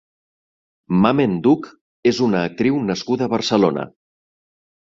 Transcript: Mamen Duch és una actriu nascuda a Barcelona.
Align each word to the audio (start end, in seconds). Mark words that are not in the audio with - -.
Mamen 1.03 1.35
Duch 1.49 1.69
és 2.13 2.23
una 2.29 2.41
actriu 2.49 2.81
nascuda 2.89 3.29
a 3.29 3.33
Barcelona. 3.35 3.89